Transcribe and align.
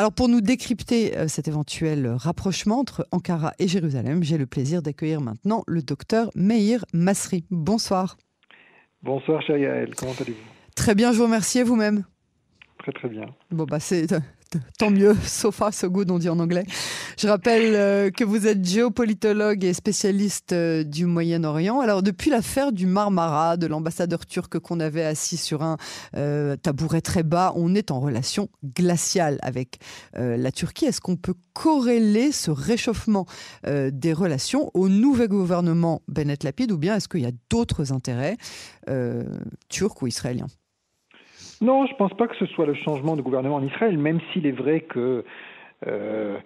Alors 0.00 0.14
pour 0.14 0.30
nous 0.30 0.40
décrypter 0.40 1.14
euh, 1.14 1.28
cet 1.28 1.46
éventuel 1.46 2.06
rapprochement 2.08 2.78
entre 2.78 3.06
Ankara 3.10 3.52
et 3.58 3.68
Jérusalem, 3.68 4.22
j'ai 4.22 4.38
le 4.38 4.46
plaisir 4.46 4.80
d'accueillir 4.80 5.20
maintenant 5.20 5.62
le 5.66 5.82
docteur 5.82 6.30
Meir 6.34 6.86
Masri. 6.94 7.44
Bonsoir. 7.50 8.16
Bonsoir 9.02 9.42
Yael, 9.46 9.94
comment 9.94 10.14
allez-vous? 10.18 10.38
Très 10.74 10.94
bien, 10.94 11.12
je 11.12 11.18
vous 11.18 11.24
remercie 11.24 11.62
vous-même? 11.62 12.06
Très 12.78 12.92
très 12.92 13.10
bien. 13.10 13.26
Bon 13.50 13.64
bah 13.64 13.78
c'est 13.78 14.06
tant 14.78 14.90
mieux, 14.90 15.16
sofa, 15.24 15.72
so 15.72 15.90
good, 15.90 16.10
on 16.10 16.18
dit 16.18 16.28
en 16.28 16.38
anglais. 16.38 16.64
Je 17.18 17.28
rappelle 17.28 17.74
euh, 17.74 18.10
que 18.10 18.24
vous 18.24 18.46
êtes 18.46 18.64
géopolitologue 18.64 19.64
et 19.64 19.72
spécialiste 19.72 20.52
euh, 20.52 20.84
du 20.84 21.06
Moyen-Orient. 21.06 21.80
Alors, 21.80 22.02
depuis 22.02 22.30
l'affaire 22.30 22.72
du 22.72 22.86
Marmara, 22.86 23.56
de 23.56 23.66
l'ambassadeur 23.66 24.26
turc 24.26 24.58
qu'on 24.58 24.80
avait 24.80 25.04
assis 25.04 25.36
sur 25.36 25.62
un 25.62 25.76
euh, 26.16 26.56
tabouret 26.56 27.00
très 27.00 27.22
bas, 27.22 27.52
on 27.56 27.74
est 27.74 27.90
en 27.90 28.00
relation 28.00 28.48
glaciale 28.64 29.38
avec 29.42 29.78
la 30.14 30.52
Turquie. 30.52 30.86
Est-ce 30.86 31.00
qu'on 31.00 31.16
peut 31.16 31.34
corréler 31.52 32.32
ce 32.32 32.50
réchauffement 32.50 33.26
des 33.66 34.12
relations 34.12 34.70
au 34.74 34.88
nouvel 34.88 35.28
gouvernement 35.28 36.02
Bennett 36.08 36.44
Lapid 36.44 36.72
ou 36.72 36.78
bien 36.78 36.96
est-ce 36.96 37.08
qu'il 37.08 37.20
y 37.20 37.26
a 37.26 37.32
d'autres 37.48 37.92
intérêts 37.92 38.36
turcs 39.68 40.02
ou 40.02 40.06
israéliens? 40.06 40.46
Non, 41.60 41.86
je 41.86 41.92
ne 41.92 41.96
pense 41.98 42.14
pas 42.14 42.26
que 42.26 42.36
ce 42.36 42.46
soit 42.46 42.66
le 42.66 42.74
changement 42.74 43.16
de 43.16 43.22
gouvernement 43.22 43.56
en 43.56 43.64
Israël, 43.64 43.98
même 43.98 44.20
s'il 44.32 44.46
est 44.46 44.52
vrai 44.52 44.80
que 44.80 45.24
euh, 45.86 46.38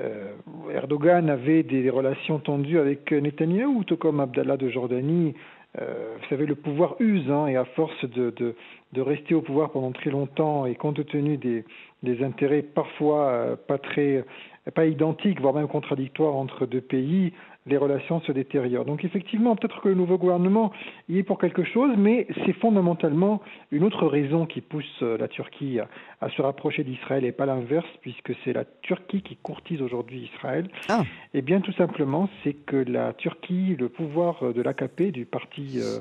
euh, 0.00 0.32
Erdogan 0.72 1.30
avait 1.30 1.62
des 1.62 1.90
relations 1.90 2.38
tendues 2.38 2.78
avec 2.78 3.12
Netanyahou, 3.12 3.84
tout 3.84 3.96
comme 3.96 4.20
Abdallah 4.20 4.56
de 4.56 4.68
Jordanie. 4.68 5.34
Euh, 5.80 6.16
vous 6.20 6.28
savez, 6.28 6.46
le 6.46 6.56
pouvoir 6.56 6.96
use, 6.98 7.30
hein, 7.30 7.46
et 7.46 7.56
à 7.56 7.64
force 7.64 8.04
de, 8.04 8.54
rester 8.96 9.34
au 9.34 9.42
pouvoir 9.42 9.70
pendant 9.70 9.92
très 9.92 10.10
longtemps, 10.10 10.66
et 10.66 10.74
compte 10.74 11.04
tenu 11.06 11.36
des, 11.36 11.64
des 12.02 12.24
intérêts 12.24 12.62
parfois 12.62 13.56
pas 13.68 13.78
très 13.78 14.24
pas 14.74 14.86
identiques, 14.86 15.40
voire 15.40 15.54
même 15.54 15.68
contradictoires 15.68 16.36
entre 16.36 16.66
deux 16.66 16.80
pays, 16.82 17.32
les 17.66 17.76
relations 17.76 18.20
se 18.22 18.32
détériorent. 18.32 18.84
Donc 18.84 19.04
effectivement, 19.04 19.54
peut-être 19.54 19.80
que 19.80 19.88
le 19.88 19.94
nouveau 19.94 20.16
gouvernement 20.16 20.72
y 21.08 21.18
est 21.18 21.22
pour 21.22 21.38
quelque 21.38 21.64
chose, 21.64 21.90
mais 21.96 22.26
c'est 22.44 22.54
fondamentalement 22.54 23.42
une 23.70 23.84
autre 23.84 24.06
raison 24.06 24.46
qui 24.46 24.60
pousse 24.60 25.02
euh, 25.02 25.18
la 25.18 25.28
Turquie 25.28 25.78
à, 26.20 26.28
se 26.30 26.40
rapprocher 26.42 26.84
d'Israël 26.84 27.24
et 27.24 27.32
pas 27.32 27.46
l'inverse, 27.46 27.88
puisque 28.00 28.32
c'est 28.44 28.52
la 28.52 28.64
Turquie 28.82 29.22
qui 29.22 29.36
courtise 29.36 29.82
aujourd'hui 29.82 30.30
Israël. 30.34 30.68
Ah. 30.88 31.02
Et 31.34 31.38
eh 31.38 31.42
bien 31.42 31.60
tout 31.60 31.72
simplement, 31.72 32.28
c'est 32.42 32.54
que 32.54 32.76
la 32.76 33.12
Turquie, 33.12 33.76
le 33.78 33.88
pouvoir 33.88 34.52
de 34.54 34.62
l'AKP, 34.62 35.10
du 35.12 35.26
parti 35.26 35.78
euh, 35.78 36.00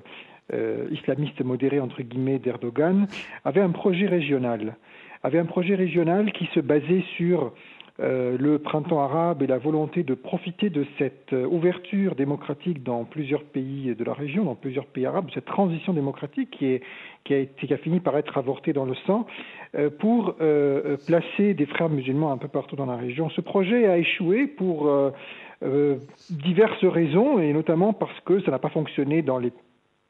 euh, 0.54 0.88
islamiste 0.92 1.42
modéré 1.44 1.80
entre 1.80 2.02
guillemets 2.02 2.40
d'Erdogan, 2.40 3.08
avait 3.46 3.62
un 3.62 3.72
projet 3.72 4.08
régional, 4.08 4.78
avait 5.24 5.40
un 5.40 5.46
projet 5.46 5.76
régional 5.76 6.32
qui 6.32 6.50
se 6.54 6.60
basait 6.60 7.04
sur 7.18 7.54
euh, 8.02 8.38
le 8.40 8.60
printemps 8.60 9.02
arabe 9.02 9.44
et 9.44 9.48
la 9.48 9.58
volonté 9.58 10.04
de 10.04 10.14
profiter 10.14 10.70
de 10.70 10.86
cette 10.98 11.34
euh, 11.34 11.46
ouverture 11.46 12.16
démocratique 12.16 12.82
dans 12.82 13.04
plusieurs 13.04 13.44
pays 13.44 13.94
de 13.94 14.04
la 14.06 14.14
région, 14.14 14.46
dans 14.46 14.56
plusieurs 14.56 14.86
pays 14.86 15.06
arabes, 15.06 15.28
cette 15.34 15.46
transition 15.46 15.92
démocratique 15.92 16.50
qui 16.50 17.74
a 17.74 17.78
fini 17.78 18.00
par 18.00 18.18
être 18.18 18.38
avortée 18.38 18.72
dans 18.72 18.86
le 18.86 18.96
sang, 19.06 19.28
euh, 19.76 19.90
pour 19.90 20.36
placer 21.08 21.54
des 21.54 21.66
frères 21.66 21.90
musulmans 21.90 22.32
un 22.32 22.38
peu 22.38 22.48
partout 22.48 22.78
dans 22.78 22.86
la 22.86 22.96
région. 22.96 23.30
Ce 23.32 23.42
projet 23.42 23.86
a 23.86 23.98
échoué 23.98 24.48
pour 24.48 24.90
diverses 26.30 26.86
raisons, 26.86 27.40
et 27.40 27.52
notamment 27.52 27.92
parce 27.92 28.18
que 28.22 28.42
ça 28.42 28.52
n'a 28.52 28.60
pas 28.60 28.70
fonctionné 28.70 29.22
dans 29.22 29.40
les 29.40 29.52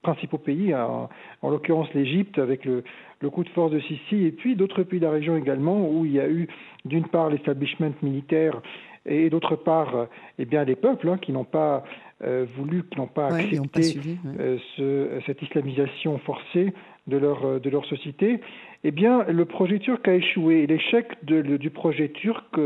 principaux 0.01 0.37
pays, 0.37 0.73
en, 0.73 1.09
en 1.41 1.49
l'occurrence 1.49 1.93
l'Égypte 1.93 2.39
avec 2.39 2.65
le, 2.65 2.83
le, 3.19 3.29
coup 3.29 3.43
de 3.43 3.49
force 3.49 3.71
de 3.71 3.79
Sisi, 3.81 4.25
et 4.25 4.31
puis 4.31 4.55
d'autres 4.55 4.83
pays 4.83 4.99
de 4.99 5.05
la 5.05 5.11
région 5.11 5.35
également, 5.35 5.89
où 5.89 6.05
il 6.05 6.13
y 6.13 6.19
a 6.19 6.29
eu 6.29 6.47
d'une 6.85 7.07
part 7.07 7.29
l'establishment 7.29 7.93
militaire 8.01 8.61
et 9.05 9.29
d'autre 9.29 9.55
part 9.55 10.07
eh 10.37 10.45
bien, 10.45 10.63
les 10.63 10.75
peuples 10.75 11.09
hein, 11.09 11.17
qui 11.17 11.31
n'ont 11.31 11.45
pas 11.45 11.83
euh, 12.21 12.45
voulu, 12.57 12.83
qui 12.83 12.99
n'ont 12.99 13.07
pas 13.07 13.27
accepté 13.27 13.95
euh, 14.39 14.57
ce, 14.75 15.21
cette 15.25 15.41
islamisation 15.41 16.17
forcée 16.19 16.73
de 17.07 17.15
leur, 17.15 17.45
euh, 17.45 17.59
de 17.59 17.69
leur 17.69 17.85
société, 17.85 18.41
eh 18.83 18.91
bien, 18.91 19.23
le 19.23 19.45
projet 19.45 19.79
turc 19.79 20.05
a 20.05 20.15
échoué. 20.15 20.67
L'échec 20.67 21.07
du 21.23 21.69
projet 21.69 22.09
turc 22.09 22.59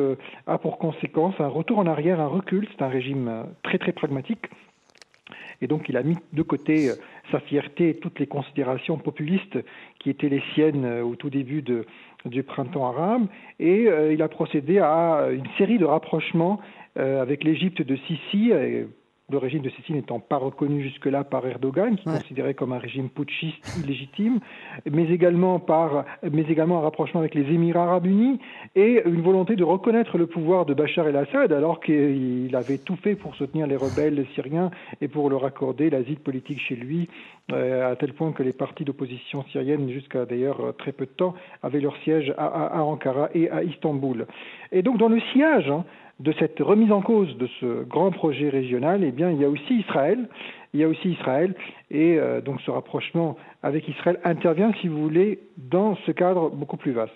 a 0.48 0.58
pour 0.58 0.80
conséquence 0.80 1.36
un 1.40 1.48
retour 1.48 1.78
en 1.78 1.86
arrière, 1.86 2.20
un 2.20 2.28
recul. 2.28 2.68
C'est 2.72 2.84
un 2.84 2.88
régime 2.88 3.46
très 3.64 3.78
très 3.78 3.92
pragmatique 3.92 4.48
et 5.64 5.68
donc 5.68 5.88
il 5.88 5.96
a 5.96 6.04
mis 6.04 6.18
de 6.34 6.42
côté 6.42 6.90
euh, 6.90 6.96
sa 7.32 7.40
fierté 7.40 7.90
et 7.90 7.96
toutes 7.96 8.20
les 8.20 8.28
considérations 8.28 8.98
populistes 8.98 9.58
qui 10.00 10.10
étaient 10.10 10.30
les 10.30 10.44
siennes 10.54 10.84
euh, 10.86 11.04
au 11.04 11.16
tout 11.16 11.30
début 11.30 11.64
du 12.26 12.44
printemps 12.44 12.88
arabe. 12.88 13.28
Et 13.60 13.88
euh, 13.88 14.14
il 14.14 14.22
a 14.22 14.28
procédé 14.28 14.80
à 14.80 15.30
une 15.32 15.48
série 15.58 15.78
de 15.78 15.86
rapprochements 15.86 16.60
avec 16.96 17.44
l'Égypte 17.44 17.82
de 17.82 17.96
Sisi 17.96 18.52
le 19.34 19.40
régime 19.40 19.62
de 19.64 19.70
Sicile 19.70 19.96
n'étant 19.96 20.20
pas 20.20 20.38
reconnu 20.38 20.82
jusque-là 20.84 21.24
par 21.24 21.46
Erdogan, 21.46 21.96
qui 21.96 22.08
est 22.08 22.20
considéré 22.20 22.54
comme 22.54 22.72
un 22.72 22.78
régime 22.78 23.10
putschiste 23.10 23.78
illégitime, 23.84 24.40
mais 24.90 25.10
également, 25.10 25.60
par, 25.60 26.06
mais 26.32 26.44
également 26.44 26.78
un 26.78 26.82
rapprochement 26.82 27.20
avec 27.20 27.34
les 27.34 27.52
Émirats 27.52 27.84
arabes 27.84 28.06
unis 28.06 28.40
et 28.76 29.02
une 29.06 29.22
volonté 29.22 29.56
de 29.56 29.64
reconnaître 29.64 30.18
le 30.20 30.28
pouvoir 30.28 30.66
de 30.66 30.76
Bachar 30.76 31.08
el-Assad 31.08 31.52
alors 31.52 31.80
qu'il 31.82 32.56
avait 32.56 32.78
tout 32.78 32.96
fait 32.96 33.16
pour 33.16 33.36
soutenir 33.36 33.66
les 33.66 33.76
rebelles 33.76 34.26
syriens 34.36 34.70
et 35.02 35.08
pour 35.08 35.30
leur 35.32 35.46
accorder 35.46 35.90
l'asile 35.90 36.20
politique 36.20 36.62
chez 36.62 36.76
lui, 36.76 37.10
euh, 37.52 37.92
à 37.92 37.96
tel 37.96 38.14
point 38.14 38.32
que 38.34 38.44
les 38.44 38.54
partis 38.54 38.86
d'opposition 38.86 39.44
syrienne, 39.52 39.90
jusqu'à 39.90 40.26
d'ailleurs 40.26 40.76
très 40.78 40.92
peu 40.92 41.06
de 41.06 41.12
temps, 41.12 41.34
avaient 41.64 41.82
leur 41.82 41.98
siège 42.04 42.34
à, 42.38 42.84
Ankara 42.84 43.30
et 43.34 43.50
à 43.50 43.64
Istanbul. 43.64 44.28
Et 44.72 44.84
donc 44.84 44.98
dans 45.00 45.10
le 45.10 45.20
sillage, 45.32 45.70
hein, 45.70 45.84
de 46.20 46.34
cette 46.40 46.60
remise 46.60 46.92
en 46.92 47.02
cause 47.02 47.36
de 47.38 47.48
ce 47.60 47.84
grand 47.84 48.12
projet 48.12 48.50
régional, 48.50 49.04
eh 49.04 49.12
bien, 49.12 49.32
il 49.32 49.40
y 49.40 49.46
a 49.46 49.50
aussi 49.50 49.80
Israël. 49.80 50.30
Il 50.76 50.80
y 50.80 50.84
a 50.84 50.88
aussi 50.88 51.10
Israël, 51.10 51.54
et 51.92 52.18
euh, 52.18 52.42
donc 52.42 52.60
ce 52.66 52.72
rapprochement 52.72 53.38
avec 53.62 53.88
Israël 53.88 54.20
intervient, 54.24 54.72
si 54.82 54.88
vous 54.88 55.04
voulez, 55.04 55.48
dans 55.56 55.96
ce 56.08 56.12
cadre 56.12 56.50
beaucoup 56.50 56.78
plus 56.78 56.94
vaste. 56.94 57.12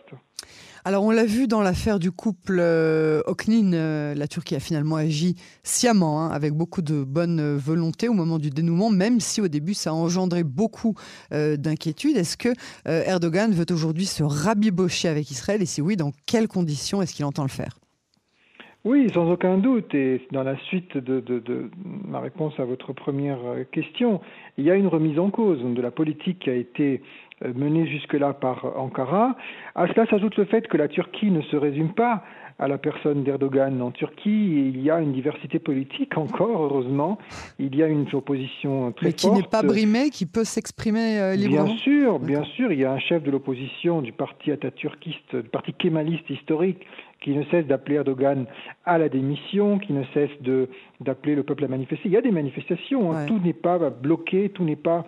Alors 0.86 1.04
on 1.04 1.10
l'a 1.10 1.26
vu 1.26 1.48
dans 1.48 1.62
l'affaire 1.62 1.98
du 1.98 2.12
couple 2.12 2.58
euh, 2.60 3.24
Oknin, 3.26 3.74
euh, 3.74 4.14
la 4.14 4.28
Turquie 4.28 4.54
a 4.56 4.60
finalement 4.60 4.98
agi 4.98 5.34
sciemment, 5.64 6.22
hein, 6.22 6.30
avec 6.30 6.54
beaucoup 6.54 6.84
de 6.84 7.04
bonne 7.04 7.58
volonté 7.58 8.08
au 8.08 8.14
moment 8.14 8.38
du 8.38 8.52
dénouement, 8.52 8.92
même 8.92 9.20
si 9.20 9.42
au 9.42 9.48
début 9.48 9.74
ça 9.74 9.90
a 9.90 9.94
engendré 9.94 10.44
beaucoup 10.44 10.94
d'inquiétudes. 11.32 12.16
Est-ce 12.16 12.38
que 12.38 12.50
Erdogan 12.86 13.52
veut 13.52 13.66
aujourd'hui 13.72 14.06
se 14.06 14.22
rabibocher 14.22 15.08
avec 15.08 15.32
Israël, 15.32 15.64
et 15.64 15.66
si 15.66 15.82
oui, 15.82 15.96
dans 15.96 16.12
quelles 16.28 16.48
conditions 16.48 17.02
est-ce 17.02 17.16
qu'il 17.16 17.26
entend 17.26 17.42
le 17.42 17.50
faire? 17.50 17.80
Oui, 18.88 19.10
sans 19.14 19.30
aucun 19.30 19.58
doute. 19.58 19.94
Et 19.94 20.22
dans 20.32 20.44
la 20.44 20.56
suite 20.58 20.98
de, 20.98 21.70
ma 22.08 22.22
réponse 22.22 22.58
à 22.60 22.64
votre 22.64 22.94
première 22.94 23.40
question, 23.72 24.22
il 24.58 24.64
y 24.64 24.72
a 24.72 24.76
une 24.76 24.88
remise 24.88 25.20
en 25.20 25.30
cause 25.30 25.62
de 25.62 25.82
la 25.82 25.92
politique 25.92 26.40
qui 26.40 26.50
a 26.50 26.56
été 26.56 27.02
euh, 27.44 27.52
menée 27.54 27.86
jusque-là 27.86 28.34
par 28.34 28.80
Ankara. 28.80 29.36
À 29.76 29.88
cela 29.88 30.06
s'ajoute 30.08 30.38
le 30.38 30.46
fait 30.46 30.68
que 30.68 30.78
la 30.78 30.88
Turquie 30.88 31.32
ne 31.32 31.42
se 31.42 31.58
résume 31.58 31.94
pas 31.94 32.24
à 32.60 32.68
la 32.68 32.78
personne 32.78 33.24
d'Erdogan. 33.24 33.82
En 33.82 33.92
Turquie, 33.92 34.70
il 34.74 34.82
y 34.82 34.90
a 34.90 35.00
une 35.00 35.14
diversité 35.14 35.60
politique 35.60 36.18
encore, 36.18 36.64
heureusement. 36.64 37.18
Il 37.60 37.76
y 37.76 37.84
a 37.84 37.88
une 37.88 38.08
opposition 38.14 38.92
très 38.92 39.08
Mais 39.08 39.14
qui 39.14 39.30
n'est 39.30 39.44
pas 39.44 39.62
brimée, 39.62 40.10
qui 40.10 40.26
peut 40.26 40.44
s'exprimer 40.44 41.20
euh, 41.20 41.36
librement 41.36 41.66
Bien 41.66 41.78
sûr, 41.78 42.20
bien 42.20 42.44
sûr. 42.44 42.72
Il 42.72 42.80
y 42.80 42.86
a 42.86 42.92
un 42.92 43.00
chef 43.00 43.24
de 43.24 43.30
l'opposition 43.30 44.02
du 44.02 44.12
parti 44.12 44.52
atatürkiste, 44.52 45.36
du 45.36 45.50
parti 45.50 45.74
kémaliste 45.74 46.30
historique, 46.30 46.86
qui 47.22 47.32
ne 47.32 47.44
cesse 47.46 47.66
d'appeler 47.68 47.96
Erdogan 47.96 48.46
à 48.86 48.98
la 48.98 49.10
démission, 49.10 49.78
qui 49.78 49.94
ne 49.94 50.04
cesse 50.14 50.32
d'appeler 51.00 51.36
le 51.36 51.44
peuple 51.44 51.66
à 51.66 51.68
manifester. 51.68 52.04
Il 52.06 52.12
y 52.12 52.18
a 52.18 52.22
des 52.22 52.32
manifestations, 52.32 53.14
hein. 53.14 53.26
tout 53.28 53.40
n'est 53.40 53.54
pas 53.54 53.90
bloqué, 53.90 54.50
tout 54.50 54.64
n'est 54.64 54.76
pas 54.76 55.06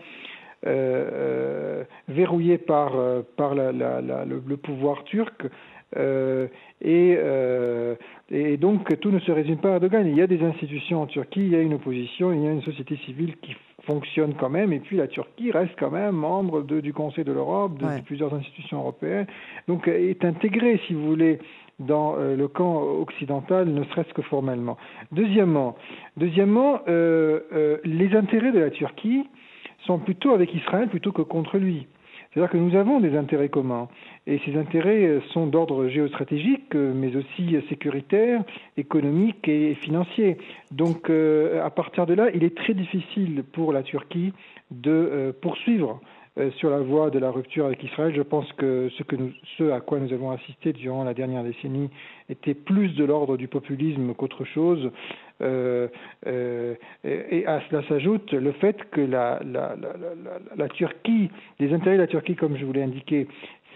euh, 0.67 1.09
euh, 1.13 1.83
verrouillé 2.09 2.57
par, 2.57 2.93
par 3.37 3.55
la, 3.55 3.71
le, 3.71 4.43
le, 4.45 4.57
pouvoir 4.57 5.03
turc. 5.05 5.47
Euh, 5.97 6.47
et, 6.81 7.15
euh, 7.17 7.95
et, 8.29 8.57
donc 8.57 8.99
tout 8.99 9.11
ne 9.11 9.19
se 9.19 9.31
résume 9.31 9.57
pas 9.57 9.69
à 9.69 9.73
Erdogan. 9.73 10.07
Il 10.07 10.15
y 10.15 10.21
a 10.21 10.27
des 10.27 10.41
institutions 10.43 11.01
en 11.01 11.07
Turquie, 11.07 11.41
il 11.41 11.49
y 11.49 11.55
a 11.55 11.61
une 11.61 11.73
opposition, 11.73 12.31
il 12.31 12.43
y 12.43 12.47
a 12.47 12.51
une 12.51 12.61
société 12.61 12.97
civile 13.05 13.35
qui 13.41 13.55
fonctionne 13.83 14.35
quand 14.35 14.49
même, 14.49 14.71
et 14.71 14.79
puis 14.79 14.97
la 14.97 15.07
Turquie 15.07 15.51
reste 15.51 15.73
quand 15.79 15.89
même 15.89 16.15
membre 16.15 16.61
de, 16.61 16.79
du 16.79 16.93
Conseil 16.93 17.23
de 17.23 17.31
l'Europe, 17.31 17.77
de, 17.79 18.01
plusieurs 18.01 18.33
institutions 18.33 18.79
européennes, 18.79 19.25
donc 19.67 19.87
est 19.87 20.23
intégrée, 20.23 20.79
si 20.85 20.93
vous 20.93 21.07
voulez, 21.07 21.39
dans 21.79 22.15
euh, 22.17 22.35
le 22.35 22.47
camp 22.47 22.83
occidental, 22.83 23.69
ne 23.69 23.83
serait-ce 23.85 24.13
que 24.13 24.21
formellement. 24.21 24.77
Deuxièmement, 25.11 25.75
deuxièmement 26.17 26.81
les 26.85 28.15
intérêts 28.15 28.51
de 28.51 28.59
la 28.59 28.69
Turquie 28.69 29.25
sont 29.85 29.97
plutôt 29.97 30.33
avec 30.33 30.53
Israël 30.53 30.87
plutôt 30.89 31.11
que 31.11 31.21
contre 31.21 31.57
lui. 31.57 31.87
C'est-à-dire 32.31 32.51
que 32.51 32.57
nous 32.57 32.75
avons 32.75 32.99
des 32.99 33.17
intérêts 33.17 33.49
communs. 33.49 33.87
Et 34.27 34.39
ces 34.45 34.55
intérêts 34.55 35.19
sont 35.33 35.47
d'ordre 35.47 35.87
géostratégique, 35.87 36.75
mais 36.75 37.15
aussi 37.15 37.57
sécuritaire, 37.69 38.43
économique 38.77 39.47
et 39.47 39.73
financier. 39.75 40.37
Donc, 40.71 41.09
à 41.09 41.69
partir 41.71 42.05
de 42.05 42.13
là, 42.13 42.29
il 42.33 42.43
est 42.43 42.55
très 42.55 42.75
difficile 42.75 43.43
pour 43.51 43.73
la 43.73 43.81
Turquie 43.81 44.33
de 44.71 45.35
poursuivre 45.41 45.99
euh, 46.01 46.18
sur 46.57 46.69
la 46.69 46.79
voie 46.79 47.09
de 47.09 47.19
la 47.19 47.31
rupture 47.31 47.65
avec 47.65 47.83
Israël. 47.83 48.13
Je 48.15 48.21
pense 48.21 48.51
que 48.53 48.89
ce, 48.97 49.03
que 49.03 49.15
nous, 49.15 49.31
ce 49.57 49.71
à 49.71 49.81
quoi 49.81 49.99
nous 49.99 50.13
avons 50.13 50.31
assisté 50.31 50.73
durant 50.73 51.03
la 51.03 51.13
dernière 51.13 51.43
décennie 51.43 51.89
était 52.29 52.53
plus 52.53 52.95
de 52.95 53.03
l'ordre 53.03 53.37
du 53.37 53.47
populisme 53.47 54.13
qu'autre 54.13 54.45
chose. 54.45 54.91
Euh, 55.41 55.87
euh, 56.27 56.75
et 57.03 57.45
à 57.45 57.61
cela 57.69 57.87
s'ajoute 57.87 58.33
le 58.33 58.51
fait 58.53 58.89
que 58.91 59.01
la, 59.01 59.39
Turquie, 60.73 61.29
les 61.59 61.73
intérêts 61.73 61.95
de 61.95 62.01
la 62.01 62.07
Turquie, 62.07 62.35
comme 62.35 62.57
je 62.57 62.65
vous 62.65 62.73
l'ai 62.73 62.83
indiqué, 62.83 63.27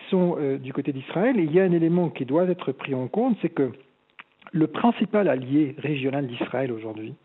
sont 0.10 0.36
euh, 0.40 0.58
du 0.58 0.74
côté 0.74 0.92
d'Israël. 0.92 1.40
Et 1.40 1.44
il 1.44 1.54
y 1.54 1.60
a 1.60 1.64
un 1.64 1.72
élément 1.72 2.10
qui 2.10 2.26
doit 2.26 2.46
être 2.46 2.72
pris 2.72 2.94
en 2.94 3.08
compte, 3.08 3.38
c'est 3.42 3.50
que 3.50 3.72
le 4.52 4.68
principal 4.68 5.28
allié 5.30 5.76
régional 5.80 6.28
d'Israël 6.28 6.72
aujourd'hui, 6.72 7.16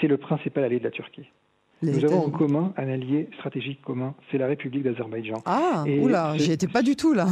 c'est 0.00 0.08
le 0.08 0.16
principal 0.16 0.64
allié 0.64 0.78
de 0.78 0.84
la 0.84 0.90
Turquie. 0.90 1.28
Nous 1.82 2.04
avons 2.04 2.26
en 2.26 2.30
commun 2.30 2.72
un 2.76 2.88
allié 2.88 3.28
stratégique 3.38 3.80
commun, 3.82 4.14
c'est 4.30 4.38
la 4.38 4.46
République 4.46 4.82
d'Azerbaïdjan. 4.82 5.42
Ah, 5.46 5.84
et 5.86 5.98
oula, 5.98 6.34
j'y 6.36 6.52
étais 6.52 6.66
pas 6.66 6.82
du 6.82 6.94
tout 6.94 7.14
là. 7.14 7.26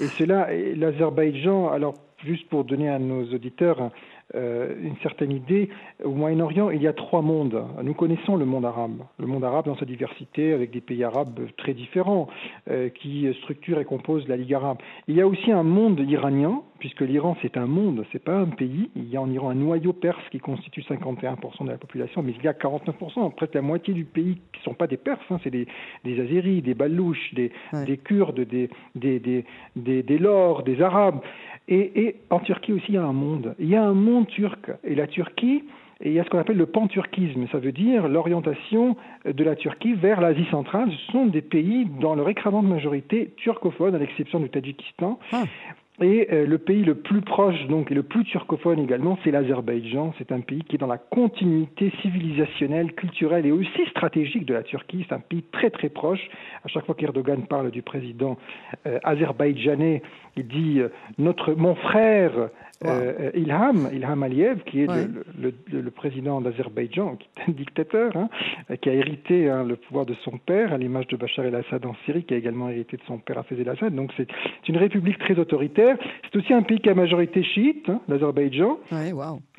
Et 0.00 0.08
cela, 0.08 0.48
l'Azerbaïdjan, 0.74 1.68
alors 1.68 1.94
juste 2.24 2.48
pour 2.48 2.64
donner 2.64 2.88
à 2.88 2.98
nos 2.98 3.24
auditeurs 3.32 3.90
une 4.34 4.96
certaine 5.02 5.32
idée. 5.32 5.68
Au 6.02 6.10
Moyen-Orient, 6.10 6.70
il 6.70 6.82
y 6.82 6.88
a 6.88 6.92
trois 6.92 7.22
mondes. 7.22 7.62
Nous 7.82 7.94
connaissons 7.94 8.36
le 8.36 8.44
monde 8.44 8.64
arabe. 8.64 8.98
Le 9.18 9.26
monde 9.26 9.44
arabe 9.44 9.66
dans 9.66 9.76
sa 9.76 9.84
diversité, 9.84 10.52
avec 10.52 10.70
des 10.70 10.80
pays 10.80 11.04
arabes 11.04 11.40
très 11.56 11.74
différents, 11.74 12.28
euh, 12.70 12.88
qui 12.88 13.32
structurent 13.42 13.78
et 13.78 13.84
composent 13.84 14.26
la 14.28 14.36
Ligue 14.36 14.54
arabe. 14.54 14.78
Il 15.08 15.14
y 15.14 15.20
a 15.20 15.26
aussi 15.26 15.52
un 15.52 15.62
monde 15.62 16.00
iranien, 16.00 16.62
puisque 16.78 17.00
l'Iran 17.00 17.36
c'est 17.42 17.56
un 17.56 17.66
monde, 17.66 18.04
c'est 18.12 18.22
pas 18.22 18.36
un 18.36 18.46
pays. 18.46 18.90
Il 18.96 19.08
y 19.08 19.16
a 19.16 19.22
en 19.22 19.30
Iran 19.30 19.50
un 19.50 19.54
noyau 19.54 19.92
perse 19.92 20.22
qui 20.30 20.38
constitue 20.38 20.82
51% 20.82 21.64
de 21.64 21.70
la 21.70 21.78
population, 21.78 22.22
mais 22.22 22.32
il 22.36 22.44
y 22.44 22.48
a 22.48 22.52
49%, 22.52 23.34
presque 23.34 23.54
la 23.54 23.62
moitié 23.62 23.94
du 23.94 24.04
pays 24.04 24.38
qui 24.52 24.60
ne 24.60 24.64
sont 24.64 24.74
pas 24.74 24.86
des 24.86 24.96
Perses, 24.96 25.20
hein. 25.30 25.38
c'est 25.44 25.50
des, 25.50 25.66
des 26.04 26.20
Azéris, 26.20 26.62
des 26.62 26.74
Balouches, 26.74 27.34
des, 27.34 27.52
des 27.84 27.96
Kurdes, 27.98 28.40
des, 28.40 28.70
des, 28.94 29.20
des, 29.20 29.44
des, 29.76 30.02
des 30.02 30.18
Lors, 30.18 30.62
des 30.62 30.82
Arabes. 30.82 31.20
Et, 31.68 32.00
et, 32.00 32.16
en 32.30 32.38
Turquie 32.38 32.72
aussi, 32.72 32.86
il 32.90 32.94
y 32.94 32.98
a 32.98 33.04
un 33.04 33.12
monde. 33.12 33.54
Il 33.58 33.68
y 33.68 33.76
a 33.76 33.82
un 33.82 33.94
monde 33.94 34.15
turc. 34.24 34.70
Et 34.84 34.94
la 34.94 35.06
Turquie, 35.06 35.64
il 36.04 36.12
y 36.12 36.20
a 36.20 36.24
ce 36.24 36.30
qu'on 36.30 36.38
appelle 36.38 36.56
le 36.56 36.66
panturquisme. 36.66 37.46
Ça 37.50 37.58
veut 37.58 37.72
dire 37.72 38.08
l'orientation 38.08 38.96
de 39.24 39.44
la 39.44 39.56
Turquie 39.56 39.94
vers 39.94 40.20
l'Asie 40.20 40.46
centrale. 40.50 40.90
Ce 40.90 41.12
sont 41.12 41.26
des 41.26 41.42
pays 41.42 41.86
dans 42.00 42.14
leur 42.14 42.28
écrasante 42.28 42.66
majorité 42.66 43.32
turcophone, 43.36 43.94
à 43.94 43.98
l'exception 43.98 44.40
du 44.40 44.50
Tadjikistan. 44.50 45.18
Ah. 45.32 45.44
Et 46.02 46.28
euh, 46.30 46.46
le 46.46 46.58
pays 46.58 46.84
le 46.84 46.94
plus 46.94 47.22
proche, 47.22 47.66
donc, 47.68 47.90
et 47.90 47.94
le 47.94 48.02
plus 48.02 48.24
turcophone 48.24 48.78
également, 48.78 49.18
c'est 49.24 49.30
l'Azerbaïdjan. 49.30 50.12
C'est 50.18 50.30
un 50.30 50.40
pays 50.40 50.62
qui 50.62 50.76
est 50.76 50.78
dans 50.78 50.86
la 50.86 50.98
continuité 50.98 51.90
civilisationnelle, 52.02 52.92
culturelle 52.92 53.46
et 53.46 53.52
aussi 53.52 53.86
stratégique 53.90 54.44
de 54.44 54.52
la 54.52 54.62
Turquie. 54.62 55.06
C'est 55.08 55.14
un 55.14 55.20
pays 55.20 55.42
très 55.52 55.70
très 55.70 55.88
proche. 55.88 56.20
À 56.64 56.68
chaque 56.68 56.84
fois 56.84 56.94
qu'Erdogan 56.94 57.46
parle 57.46 57.70
du 57.70 57.80
président 57.80 58.36
euh, 58.86 58.98
azerbaïdjanais, 59.04 60.02
il 60.36 60.46
dit 60.46 60.80
euh, 60.80 60.88
notre 61.16 61.54
mon 61.54 61.74
frère 61.74 62.50
euh, 62.84 63.30
Ilham, 63.34 63.88
Ilham 63.92 64.22
Aliyev, 64.22 64.62
qui 64.64 64.82
est 64.82 64.86
le, 64.86 65.52
le, 65.72 65.80
le, 65.80 65.90
président 65.90 66.40
d'Azerbaïdjan, 66.40 67.16
qui 67.16 67.28
est 67.36 67.48
un 67.48 67.52
dictateur, 67.52 68.14
hein, 68.16 68.28
qui 68.80 68.90
a 68.90 68.92
hérité 68.92 69.48
hein, 69.48 69.64
le 69.64 69.76
pouvoir 69.76 70.04
de 70.04 70.14
son 70.24 70.38
père, 70.38 70.72
à 70.74 70.78
l'image 70.78 71.06
de 71.06 71.16
Bachar 71.16 71.46
el-Assad 71.46 71.86
en 71.86 71.94
Syrie, 72.04 72.24
qui 72.24 72.34
a 72.34 72.36
également 72.36 72.68
hérité 72.68 72.98
de 72.98 73.02
son 73.06 73.18
père 73.18 73.38
Hafez 73.38 73.58
el-Assad. 73.60 73.94
Donc 73.94 74.12
c'est 74.16 74.28
une 74.68 74.76
république 74.76 75.18
très 75.18 75.38
autoritaire. 75.38 75.96
C'est 76.24 76.38
aussi 76.38 76.52
un 76.52 76.62
pays 76.62 76.78
qui 76.78 76.90
a 76.90 76.94
majorité 76.94 77.42
chiite, 77.42 77.88
hein, 77.88 78.00
l'Azerbaïdjan. 78.08 78.78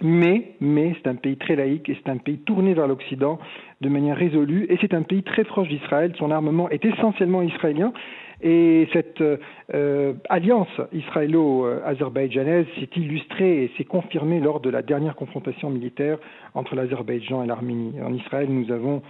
Mais, 0.02 0.52
mais 0.60 0.96
c'est 0.98 1.10
un 1.10 1.16
pays 1.16 1.38
très 1.38 1.56
laïque 1.56 1.90
et 1.90 1.98
c'est 2.04 2.12
un 2.12 2.18
pays 2.18 2.38
tourné 2.38 2.76
vers 2.76 2.88
l'Occident 2.88 3.40
de 3.82 3.90
manière 3.90 4.18
résolue. 4.18 4.68
Et 4.70 4.78
c'est 4.80 4.94
un 4.94 5.02
pays 5.02 5.24
très 5.24 5.44
proche 5.44 5.70
d'Israël. 5.70 6.14
Son 6.18 6.30
armement 6.30 6.70
est 6.70 6.86
essentiellement 6.86 7.42
israélien. 7.42 7.94
Et 8.42 8.88
cette 8.94 9.22
euh, 9.22 10.14
alliance 10.30 10.70
israélo-azerbaïdjanaise 10.94 12.68
s'est 12.80 12.90
illustrée 12.96 13.64
et 13.64 13.72
s'est 13.78 13.84
confirmée 13.84 14.40
lors 14.40 14.60
de 14.60 14.70
la 14.70 14.84
dernière 14.84 15.16
confrontation 15.16 15.72
militaire 15.72 16.20
entre 16.54 16.76
l'Azerbaïdjan 16.76 17.44
et 17.44 17.48
l'Arménie. 17.48 17.96
En 18.02 18.14
Israël, 18.14 18.48
nous 18.50 18.72
avons 18.72 19.02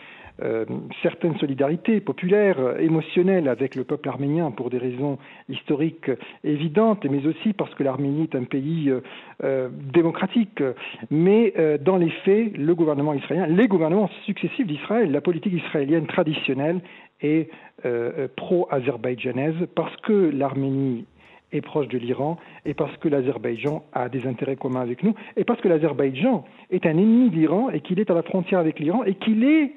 euh, 0.44 0.65
certaines 1.01 1.35
solidarités 1.39 2.00
populaires, 2.00 2.79
émotionnelles 2.79 3.50
avec 3.50 3.75
le 3.75 3.83
peuple 3.83 4.07
arménien 4.07 4.51
pour 4.51 4.69
des 4.69 4.77
raisons 4.77 5.18
historiques 5.50 6.12
évidentes, 6.44 7.06
mais 7.09 7.25
aussi 7.25 7.51
parce 7.53 7.74
que 7.74 7.83
l'Arménie 7.83 8.24
est 8.24 8.35
un 8.35 8.44
pays 8.45 8.89
euh, 8.89 9.01
euh 9.44 9.69
démocratique. 9.94 10.63
Mais 11.12 11.53
dans 11.81 11.97
les 11.97 12.12
faits, 12.24 12.56
le 12.56 12.75
gouvernement 12.75 13.13
israélien, 13.13 13.47
les 13.47 13.68
gouvernements 13.68 14.09
successifs 14.25 14.68
d'Israël, 14.68 15.12
la 15.12 15.21
politique 15.21 15.53
israélienne 15.53 16.07
traditionnelle 16.07 16.81
est 17.21 17.49
euh, 17.85 18.27
pro-azerbaïdjanaise 18.35 19.67
parce 19.75 19.95
que 19.97 20.31
l'Arménie 20.33 21.05
est 21.51 21.61
proche 21.61 21.87
de 21.87 21.97
l'Iran 21.97 22.37
et 22.65 22.73
parce 22.73 22.95
que 22.97 23.07
l'Azerbaïdjan 23.07 23.83
a 23.93 24.09
des 24.09 24.27
intérêts 24.27 24.55
communs 24.55 24.81
avec 24.81 25.03
nous 25.03 25.15
et 25.35 25.43
parce 25.43 25.61
que 25.61 25.67
l'Azerbaïdjan 25.67 26.43
est 26.71 26.85
un 26.85 26.91
ennemi 26.91 27.29
de 27.29 27.35
l'Iran 27.35 27.69
et 27.69 27.81
qu'il 27.81 27.99
est 27.99 28.11
à 28.11 28.13
la 28.13 28.23
frontière 28.23 28.59
avec 28.59 28.79
l'Iran 28.79 29.03
et 29.03 29.15
qu'il 29.15 29.43
est 29.43 29.71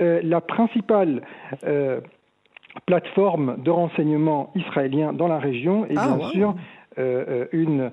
euh, 0.00 0.20
la 0.22 0.40
principale 0.40 1.22
euh, 1.64 2.00
plateforme 2.86 3.56
de 3.62 3.70
renseignement 3.70 4.50
israélien 4.54 5.12
dans 5.12 5.28
la 5.28 5.38
région 5.38 5.84
et 5.86 5.94
ah, 5.96 6.16
bien 6.16 6.28
sûr 6.30 6.54
euh, 6.98 7.46
une, 7.52 7.90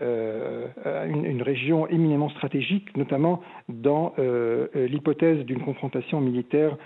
une, 0.00 1.24
une, 1.24 1.42
région 1.42 1.86
éminemment 1.88 2.28
stratégique, 2.30 2.96
notamment 2.96 3.40
dans 3.68 4.14
l'hypothèse 4.74 5.44
d'une 5.44 5.60
confrontation 5.60 6.20
militaire 6.20 6.76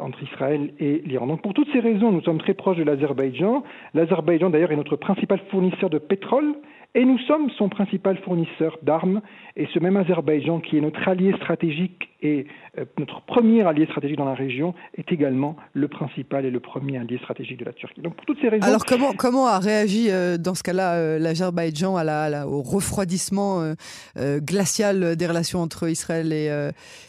entre 0.00 0.22
Israël 0.22 0.72
et 0.78 1.02
l'Iran. 1.04 1.26
Donc 1.26 1.42
pour 1.42 1.54
toutes 1.54 1.70
ces 1.72 1.80
raisons, 1.80 2.12
nous 2.12 2.22
sommes 2.22 2.38
très 2.38 2.54
proches 2.54 2.76
de 2.76 2.84
l'Azerbaïdjan. 2.84 3.62
L'Azerbaïdjan 3.94 4.50
d'ailleurs 4.50 4.72
est 4.72 4.76
notre 4.76 4.96
principal 4.96 5.40
fournisseur 5.50 5.90
de 5.90 5.98
pétrole 5.98 6.54
et 6.94 7.04
nous 7.04 7.18
sommes 7.20 7.48
son 7.56 7.68
principal 7.68 8.18
fournisseur 8.18 8.78
d'armes, 8.82 9.22
et 9.56 9.66
ce 9.72 9.78
même 9.78 9.96
Azerbaïdjan, 9.96 10.60
qui 10.60 10.76
est 10.76 10.80
notre 10.80 11.08
allié 11.08 11.32
stratégique 11.36 12.08
et 12.20 12.46
euh, 12.78 12.84
notre 12.98 13.22
premier 13.22 13.66
allié 13.66 13.86
stratégique 13.86 14.18
dans 14.18 14.26
la 14.26 14.34
région, 14.34 14.74
est 14.96 15.10
également 15.10 15.56
le 15.72 15.88
principal 15.88 16.44
et 16.44 16.50
le 16.50 16.60
premier 16.60 16.98
allié 16.98 17.18
stratégique 17.18 17.58
de 17.58 17.64
la 17.64 17.72
Turquie. 17.72 18.02
Donc 18.02 18.14
pour 18.16 18.26
toutes 18.26 18.40
ces 18.40 18.48
raisons. 18.48 18.66
Alors 18.66 18.84
comment, 18.84 19.12
comment 19.12 19.46
a 19.46 19.58
réagi 19.58 20.10
euh, 20.10 20.36
dans 20.36 20.54
ce 20.54 20.62
cas-là 20.62 20.94
euh, 20.94 21.18
l'Azerbaïdjan 21.18 21.96
à 21.96 22.04
la, 22.04 22.46
au 22.46 22.62
refroidissement 22.62 23.74
glacial 24.16 25.16
des 25.16 25.26
relations 25.26 25.60
entre 25.60 25.88
Israël 25.88 26.32
et, 26.32 26.46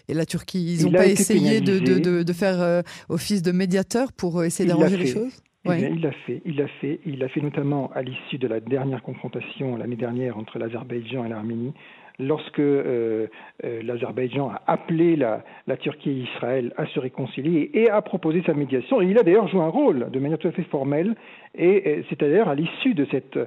et 0.07 0.13
la 0.13 0.25
Turquie? 0.25 0.75
Ils 0.79 0.85
n'ont 0.85 0.91
pas 0.91 1.07
essayé 1.07 1.61
de, 1.61 1.79
de, 1.79 2.23
de, 2.23 2.33
faire 2.33 2.83
office 3.09 3.41
de 3.41 3.51
médiateur 3.51 4.11
pour 4.13 4.43
essayer 4.43 4.67
d'arranger 4.67 4.97
les 4.97 5.07
choses? 5.07 5.41
Eh 5.65 5.89
il 5.91 6.01
l'a 6.01 6.11
fait, 6.11 6.41
il 6.45 6.57
l'a 6.57 6.67
fait, 6.67 6.99
il 7.05 7.19
l'a 7.19 7.29
fait 7.29 7.41
notamment 7.41 7.89
à 7.95 8.01
l'issue 8.01 8.37
de 8.37 8.47
la 8.47 8.59
dernière 8.59 9.01
confrontation 9.01 9.77
l'année 9.77 9.95
dernière 9.95 10.37
entre 10.37 10.59
l'Azerbaïdjan 10.59 11.23
et 11.23 11.29
l'Arménie, 11.29 11.73
lorsque 12.19 12.59
euh, 12.59 13.27
euh, 13.63 13.81
l'Azerbaïdjan 13.81 14.49
a 14.49 14.61
appelé 14.67 15.15
la, 15.15 15.41
Turquie 15.77 16.09
et 16.09 16.23
Israël 16.23 16.73
à 16.77 16.85
se 16.87 16.99
réconcilier 16.99 17.71
et 17.73 17.89
a 17.89 18.01
proposé 18.01 18.43
sa 18.45 18.53
médiation. 18.53 19.01
Et 19.01 19.05
il 19.05 19.17
a 19.17 19.23
d'ailleurs 19.23 19.47
joué 19.47 19.61
un 19.61 19.69
rôle 19.69 20.11
de 20.11 20.19
manière 20.19 20.37
tout 20.37 20.49
à 20.49 20.51
fait 20.51 20.63
formelle, 20.63 21.15
et, 21.55 22.03
c'est 22.09 22.19
d'ailleurs 22.19 22.49
à 22.49 22.55
l'issue 22.55 22.93
de 22.93 23.05
cette 23.11 23.39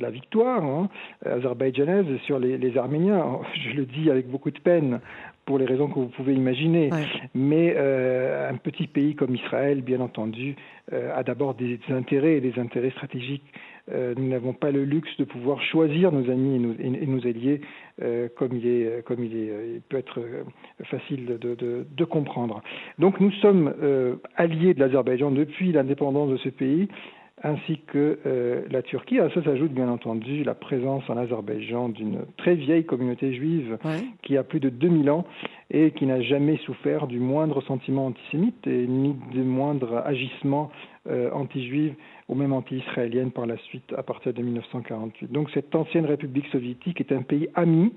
la 0.00 0.08
victoire 0.08 0.64
hein, 0.64 0.88
azerbaïdjanaise 1.26 2.06
sur 2.24 2.38
les, 2.38 2.56
les, 2.56 2.78
Arméniens. 2.78 3.40
Je 3.54 3.76
le 3.76 3.84
dis 3.84 4.10
avec 4.10 4.26
beaucoup 4.26 4.50
de 4.50 4.58
peine 4.58 5.00
pour 5.48 5.58
les 5.58 5.64
raisons 5.64 5.88
que 5.88 5.94
vous 5.94 6.08
pouvez 6.08 6.34
imaginer. 6.34 6.90
Mais 7.34 7.72
euh, 7.74 8.50
un 8.50 8.56
petit 8.58 8.86
pays 8.86 9.14
comme 9.14 9.34
Israël, 9.34 9.80
bien 9.80 9.98
entendu, 10.00 10.56
euh, 10.92 11.10
a 11.16 11.22
d'abord 11.22 11.54
des 11.54 11.80
intérêts 11.88 12.34
et 12.34 12.40
des 12.42 12.58
intérêts 12.58 12.90
stratégiques. 12.90 13.50
Euh, 13.90 14.12
nous 14.18 14.28
n'avons 14.28 14.52
pas 14.52 14.70
le 14.70 14.84
luxe 14.84 15.08
de 15.16 15.24
pouvoir 15.24 15.62
choisir 15.62 16.12
nos 16.12 16.30
amis 16.30 16.56
et 16.56 16.58
nos, 16.58 16.74
et 16.78 17.06
nos 17.06 17.26
alliés 17.26 17.62
comme 18.36 18.52
il 18.52 18.66
est, 18.66 19.02
comme 19.06 19.24
il 19.24 19.34
est, 19.34 19.50
il 19.76 19.80
peut 19.88 19.96
être 19.96 20.20
facile 20.84 21.24
de, 21.24 21.54
de, 21.54 21.86
de 21.90 22.04
comprendre. 22.04 22.62
Donc 22.98 23.18
nous 23.18 23.32
sommes 23.40 23.74
alliés 24.36 24.74
de 24.74 24.80
l'Azerbaïdjan 24.80 25.30
depuis 25.30 25.72
l'indépendance 25.72 26.30
de 26.30 26.36
ce 26.36 26.50
pays 26.50 26.88
ainsi 27.42 27.78
que 27.86 28.18
euh, 28.26 28.62
la 28.70 28.82
Turquie. 28.82 29.20
À 29.20 29.30
ça 29.30 29.42
s'ajoute 29.42 29.72
bien 29.72 29.88
entendu 29.88 30.44
la 30.44 30.54
présence 30.54 31.02
en 31.08 31.16
Azerbaïdjan 31.16 31.90
d'une 31.90 32.20
très 32.36 32.54
vieille 32.54 32.84
communauté 32.84 33.34
juive 33.34 33.78
qui 34.22 34.36
a 34.36 34.42
plus 34.42 34.60
de 34.60 34.68
2000 34.68 35.10
ans 35.10 35.24
et 35.70 35.90
qui 35.92 36.06
n'a 36.06 36.20
jamais 36.22 36.56
souffert 36.58 37.06
du 37.06 37.20
moindre 37.20 37.62
sentiment 37.62 38.06
antisémite 38.06 38.66
et 38.66 38.86
ni 38.86 39.14
du 39.32 39.42
moindre 39.42 40.02
agissement 40.04 40.70
euh, 41.08 41.30
anti-juif 41.32 41.94
ou 42.28 42.34
même 42.34 42.52
anti-israélienne 42.52 43.30
par 43.30 43.46
la 43.46 43.56
suite 43.58 43.92
à 43.96 44.02
partir 44.02 44.32
de 44.32 44.42
1948. 44.42 45.32
Donc 45.32 45.50
cette 45.50 45.74
ancienne 45.74 46.06
république 46.06 46.46
soviétique 46.48 47.00
est 47.00 47.12
un 47.12 47.22
pays 47.22 47.48
ami 47.54 47.92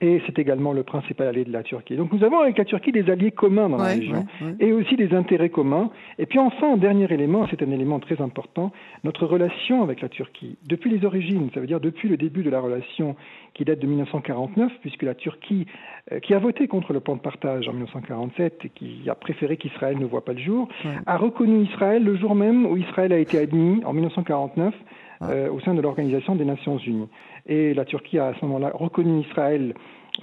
et 0.00 0.22
c'est 0.26 0.38
également 0.38 0.72
le 0.72 0.82
principal 0.82 1.28
allié 1.28 1.44
de 1.44 1.52
la 1.52 1.62
Turquie. 1.62 1.96
Donc 1.96 2.12
nous 2.12 2.22
avons 2.24 2.38
avec 2.40 2.56
la 2.58 2.64
Turquie 2.64 2.92
des 2.92 3.10
alliés 3.10 3.32
communs 3.32 3.68
dans 3.68 3.78
la 3.78 3.84
région 3.84 4.26
et 4.60 4.72
aussi 4.72 4.96
des 4.96 5.14
intérêts 5.14 5.48
communs. 5.48 5.90
Et 6.18 6.26
puis 6.26 6.38
enfin, 6.38 6.74
un 6.74 6.76
dernier 6.76 7.12
élément, 7.12 7.46
c'est 7.50 7.62
un 7.62 7.70
élément 7.70 7.98
très 7.98 8.20
important, 8.20 8.72
notre 9.04 9.26
relation 9.26 9.82
avec 9.82 10.00
la 10.00 10.08
Turquie. 10.08 10.56
Depuis 10.66 10.90
les 10.90 11.04
origines, 11.04 11.50
ça 11.52 11.60
veut 11.60 11.66
dire 11.66 11.80
depuis 11.80 12.08
le 12.08 12.16
début 12.16 12.42
de 12.42 12.50
la 12.50 12.60
relation 12.60 13.16
qui 13.54 13.64
date 13.64 13.80
de 13.80 13.86
1949, 13.86 14.72
puisque 14.82 15.02
la 15.02 15.14
Turquie, 15.14 15.66
euh, 16.12 16.20
qui 16.20 16.32
a 16.32 16.38
voté 16.38 16.68
contre 16.68 16.92
le 16.92 17.00
plan 17.00 17.16
de 17.16 17.20
partage 17.20 17.68
en 17.68 17.72
1947 17.72 18.60
et 18.64 18.68
qui 18.68 19.02
a 19.08 19.16
préféré 19.16 19.56
qu'Israël 19.56 19.98
ne 19.98 20.04
voit 20.04 20.24
pas 20.24 20.32
le 20.32 20.40
jour, 20.40 20.68
a 21.06 21.16
reconnu 21.16 21.64
Israël 21.64 22.04
le 22.04 22.16
jour 22.16 22.34
même 22.34 22.66
où 22.66 22.76
Israël 22.76 23.12
a 23.12 23.18
été 23.18 23.38
admis 23.38 23.82
en 23.84 23.92
1949 23.92 24.74
euh, 25.22 25.50
au 25.50 25.60
sein 25.60 25.74
de 25.74 25.80
l'Organisation 25.80 26.34
des 26.34 26.44
Nations 26.44 26.78
Unies. 26.78 27.08
Et 27.46 27.74
la 27.74 27.84
Turquie 27.84 28.18
a 28.18 28.28
à 28.28 28.34
ce 28.34 28.44
moment-là 28.44 28.72
reconnu 28.74 29.20
Israël 29.20 29.74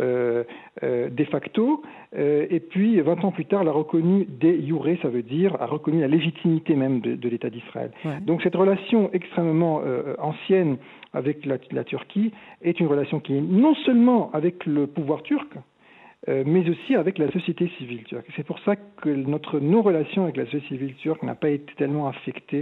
euh, 0.01 0.43
euh, 0.83 1.09
de 1.09 1.23
facto, 1.23 1.81
euh, 2.17 2.47
et 2.49 2.59
puis 2.59 2.99
20 2.99 3.23
ans 3.23 3.31
plus 3.31 3.45
tard 3.45 3.63
l'a 3.63 3.71
reconnu 3.71 4.25
de 4.25 4.51
jure, 4.65 4.85
ça 5.01 5.07
veut 5.07 5.21
dire 5.21 5.55
a 5.61 5.67
reconnu 5.67 6.01
la 6.01 6.09
légitimité 6.09 6.75
même 6.75 6.99
de, 6.99 7.29
l'État 7.29 7.49
d'Israël. 7.49 7.91
Donc 8.21 8.41
cette 8.41 8.55
relation 8.55 9.09
extrêmement 9.13 9.81
ancienne 10.19 10.77
avec 11.13 11.45
la, 11.45 11.83
Turquie 11.85 12.33
est 12.61 12.79
une 12.81 12.87
relation 12.87 13.21
qui 13.21 13.37
est 13.37 13.41
non 13.41 13.73
seulement 13.85 14.31
avec 14.33 14.65
le 14.65 14.85
pouvoir 14.85 15.23
turc, 15.23 15.47
mais 16.27 16.69
aussi 16.69 16.95
avec 16.95 17.17
la 17.17 17.31
société 17.31 17.71
civile 17.77 18.03
turque. 18.03 18.27
C'est 18.35 18.45
pour 18.45 18.59
ça 18.59 18.75
que 18.75 19.09
notre 19.09 19.59
non-relation 19.59 20.23
avec 20.23 20.35
la 20.35 20.45
société 20.45 20.67
civile 20.67 20.95
turque 20.95 21.23
n'a 21.23 21.35
pas 21.35 21.49
été 21.49 21.73
tellement 21.77 22.07
affectée 22.07 22.61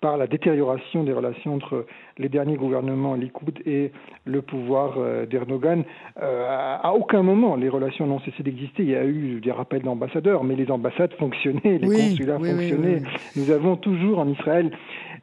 par 0.00 0.16
la 0.16 0.26
détérioration 0.26 1.04
des 1.04 1.12
relations 1.12 1.54
entre 1.54 1.86
les 2.18 2.28
derniers 2.28 2.56
gouvernements 2.56 3.14
Likoud 3.14 3.60
et 3.66 3.92
le 4.24 4.42
pouvoir 4.42 4.94
euh, 4.96 5.26
d'Erdogan. 5.26 5.84
Euh, 6.22 6.46
à 6.48 6.94
aucun 6.94 7.22
moment, 7.22 7.56
les 7.56 7.68
relations 7.68 8.06
n'ont 8.06 8.20
cessé 8.20 8.42
d'exister. 8.42 8.82
Il 8.82 8.90
y 8.90 8.96
a 8.96 9.04
eu 9.04 9.40
des 9.40 9.52
rappels 9.52 9.82
d'ambassadeurs, 9.82 10.44
mais 10.44 10.56
les 10.56 10.70
ambassades 10.70 11.12
fonctionnaient, 11.14 11.78
les 11.78 11.88
consulats 11.88 12.38
fonctionnaient. 12.38 13.02
Nous 13.36 13.50
avons 13.50 13.76
toujours 13.76 14.20
en 14.20 14.28
Israël 14.28 14.70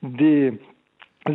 des 0.04 0.54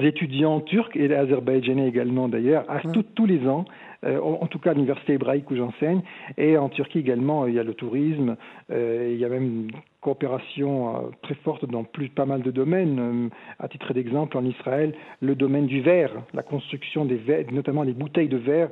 étudiants 0.03 0.61
turcs 0.61 0.97
et 0.97 1.13
azerbaïdjanais 1.13 1.89
également 1.89 2.29
d'ailleurs, 2.29 2.65
à 2.69 2.81
tous 2.81 3.27
les 3.27 3.47
ans, 3.47 3.67
euh, 4.05 4.21
en, 4.21 4.47
tout 4.47 4.59
cas 4.59 4.71
à 4.71 4.75
l'université 4.75 5.15
hébraïque 5.15 5.51
où 5.51 5.57
j'enseigne, 5.57 6.01
et 6.39 6.57
en 6.57 6.69
Turquie 6.69 7.01
également, 7.01 7.47
il 7.47 7.55
y 7.55 7.59
a 7.59 7.65
le 7.65 7.75
tourisme, 7.75 8.37
il 8.71 9.17
y 9.17 9.25
a 9.25 9.29
même 9.29 9.69
coopération 10.03 10.97
euh, 10.97 11.01
très 11.23 11.37
forte 11.37 11.65
dans 11.65 11.85
plus 11.85 12.11
pas 12.11 12.27
mal 12.27 12.43
de 12.43 12.51
domaines. 12.51 12.99
Euh, 12.99 13.29
à 13.59 13.69
titre 13.69 13.95
d'exemple, 13.95 14.37
en 14.37 14.45
Israël, 14.45 14.95
le 15.21 15.35
domaine 15.35 15.67
du 15.67 15.81
verre, 15.81 16.11
la 16.35 16.43
construction 16.43 17.05
des 17.05 17.17
verres, 17.17 17.47
notamment 17.53 17.85
des 17.85 17.93
bouteilles 17.93 18.29
de 18.29 18.37
verre, 18.37 18.69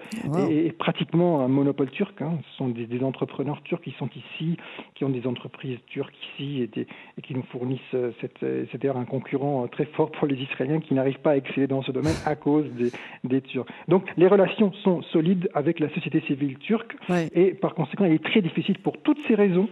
est, 0.48 0.76
pratiquement 0.76 1.40
un 1.40 1.48
monopole 1.48 1.90
turc. 1.90 2.20
Hein. 2.20 2.38
Ce 2.50 2.56
sont 2.56 2.68
des, 2.68 3.02
entrepreneurs 3.02 3.62
turcs 3.62 3.80
qui 3.80 3.92
sont 3.92 4.10
ici, 4.14 4.56
qui 4.94 5.04
ont 5.04 5.08
des 5.08 5.26
entreprises 5.26 5.78
turques 5.86 6.14
ici 6.34 6.68
et, 6.76 7.22
qui 7.22 7.34
nous 7.34 7.44
fournissent. 7.44 7.80
Euh, 7.94 8.10
c'est 8.20 8.78
d'ailleurs 8.78 8.98
un 8.98 9.04
concurrent 9.04 9.68
très 9.68 9.86
fort 9.86 10.10
pour 10.10 10.26
les 10.26 10.36
Israéliens 10.36 10.80
qui 10.80 10.94
n'arrivent 10.94 11.20
pas 11.20 11.30
à 11.30 11.36
exceller 11.36 11.68
dans 11.68 11.82
ce 11.82 11.92
domaine 11.92 12.16
à 12.26 12.34
cause 12.34 12.66
des, 12.72 12.90
des 13.22 13.40
Turcs. 13.40 13.66
Donc 13.86 14.04
les 14.16 14.26
relations 14.26 14.72
sont 14.82 15.02
solides 15.02 15.48
avec 15.54 15.78
la 15.78 15.88
société 15.90 16.20
civile 16.22 16.58
turque 16.58 16.96
et 17.34 17.52
par 17.54 17.74
conséquent, 17.74 18.04
il 18.04 18.14
est 18.14 18.24
très 18.24 18.42
difficile 18.42 18.78
pour 18.78 18.98
toutes 18.98 19.18
ces 19.28 19.34
raisons 19.34 19.68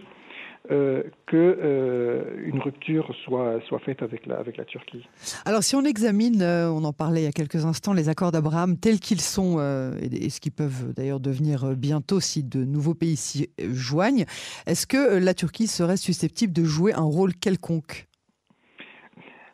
euh, 0.71 1.03
qu'une 1.25 1.39
euh, 1.39 2.51
rupture 2.63 3.15
soit, 3.23 3.59
soit 3.67 3.79
faite 3.79 4.03
avec 4.03 4.25
la, 4.25 4.37
avec 4.37 4.57
la 4.57 4.65
Turquie. 4.65 5.07
Alors 5.45 5.63
si 5.63 5.75
on 5.75 5.83
examine, 5.83 6.41
euh, 6.41 6.69
on 6.69 6.83
en 6.83 6.93
parlait 6.93 7.21
il 7.21 7.23
y 7.23 7.27
a 7.27 7.31
quelques 7.31 7.65
instants, 7.65 7.93
les 7.93 8.09
accords 8.09 8.31
d'Abraham 8.31 8.77
tels 8.77 8.99
qu'ils 8.99 9.21
sont, 9.21 9.57
et, 9.99 10.29
ce 10.29 10.39
qu'ils 10.39 10.51
peuvent 10.51 10.93
d'ailleurs 10.93 11.21
devenir 11.21 11.75
bientôt 11.75 12.19
si 12.19 12.43
de 12.43 12.65
nouveaux 12.65 12.93
pays 12.93 13.15
s'y 13.15 13.49
joignent, 13.59 14.25
est-ce 14.67 14.85
que 14.85 15.17
la 15.17 15.33
Turquie 15.33 15.67
serait 15.67 15.97
susceptible 15.97 16.53
de 16.53 16.63
jouer 16.65 16.93
un 16.93 17.03
rôle 17.03 17.33
quelconque? 17.33 18.07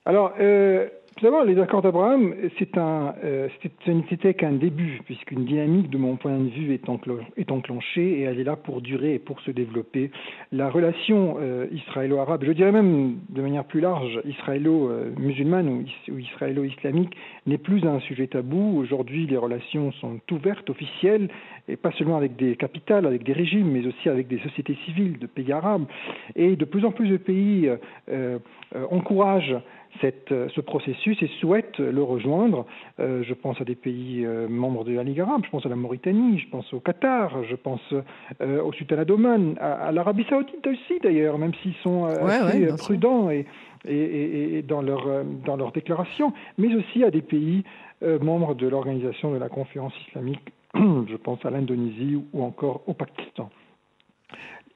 Alors, 0.06 0.34
tout 1.16 1.24
d'abord, 1.24 1.46
les 1.46 1.58
accords 1.62 1.82
d'Abraham, 1.82 2.36
c'est 2.60 2.78
un, 2.78 3.14
euh, 3.24 3.48
n'était 3.88 4.34
qu'un 4.34 4.52
début, 4.52 5.00
puisqu'une 5.06 5.46
dynamique, 5.46 5.90
de 5.90 5.98
mon 5.98 6.18
point 6.18 6.38
de 6.38 6.50
vue, 6.50 6.74
est, 6.74 6.90
enclenchée 7.50 8.20
et 8.20 8.22
elle 8.24 8.38
est 8.38 8.44
là 8.44 8.58
pour 8.58 8.82
durer 8.82 9.14
et 9.14 9.20
pour 9.20 9.40
se 9.40 9.52
développer. 9.52 10.12
La 10.52 10.70
relation 10.70 11.38
euh, 11.40 11.68
israélo-arabe, 11.72 12.44
je 12.44 12.52
dirais 12.52 12.74
même 12.74 13.20
de 13.30 13.42
manière 13.42 13.64
plus 13.64 13.80
large, 13.80 14.20
israélo-musulmane 14.26 15.86
ou, 16.10 16.20
israélo-islamique, 16.20 17.16
n'est 17.46 17.60
plus 17.60 17.86
un 17.86 18.02
sujet 18.02 18.28
tabou. 18.28 18.78
Aujourd'hui, 18.78 19.26
les 19.26 19.38
relations 19.38 19.94
sont 19.94 20.20
ouvertes, 20.32 20.70
officielles, 20.70 21.30
et 21.70 21.78
pas 21.78 21.94
seulement 21.94 22.18
avec 22.18 22.36
des 22.36 22.58
capitales, 22.58 23.06
avec 23.06 23.24
des 23.24 23.34
régimes, 23.34 23.72
mais 23.72 23.88
aussi 23.88 24.10
avec 24.10 24.28
des 24.28 24.40
sociétés 24.40 24.78
civiles 24.86 25.18
de 25.18 25.28
pays 25.28 25.54
arabes. 25.54 25.86
Et 26.36 26.58
de 26.58 26.66
plus 26.66 26.84
en 26.84 26.92
plus 26.92 27.08
de 27.08 27.18
pays 27.18 27.70
euh, 28.10 28.38
encouragent 28.92 29.56
cette, 30.02 30.32
euh, 30.32 30.48
ce 30.56 30.62
processus 30.62 31.22
et 31.22 31.30
souhaitent 31.40 31.80
le 31.80 32.04
rejoindre. 32.04 32.66
Euh, 33.00 33.24
je 33.24 33.34
pense 33.34 33.60
à 33.62 33.66
des 33.66 33.76
pays 33.76 34.26
euh, 34.26 34.48
membres 34.48 34.84
de 34.84 34.94
la 34.94 35.04
Ligue 35.04 35.22
arabe, 35.22 35.42
je 35.46 35.50
pense 35.50 35.66
à 35.66 35.70
la 35.70 35.76
Mauritanie, 35.76 36.40
je 36.40 36.50
pense 36.50 36.72
au 36.74 36.80
Qatar, 36.80 37.44
je 37.44 37.56
pense 37.56 37.82
au 38.42 38.72
Sultanat 38.74 39.06
d'Oman, 39.06 39.56
à, 39.60 39.92
l'Arabie 39.92 40.26
saoudite 40.30 40.66
aussi 40.68 41.00
d'ailleurs, 41.02 41.38
même 41.38 41.54
s'ils 41.62 41.76
sont 41.84 42.06
assez 42.06 42.68
prudents 42.78 43.30
et, 43.30 43.46
et, 43.88 44.58
et, 44.58 44.62
dans, 44.62 44.82
leur, 44.82 45.24
dans 45.46 45.56
leurs 45.56 45.72
déclarations, 45.72 46.34
mais 46.58 46.74
aussi 46.76 47.04
à 47.04 47.12
des 47.12 47.22
pays 47.22 47.64
membres 48.02 48.56
de 48.56 48.68
l'organisation 48.68 49.32
de 49.32 49.38
la 49.38 49.50
conférence 49.50 49.94
islamique, 50.08 50.54
je 50.76 51.16
pense 51.16 51.46
à 51.46 51.50
l'Indonésie 51.50 52.22
ou 52.34 52.44
encore 52.44 52.82
au 52.88 52.94
Pakistan. 52.94 53.50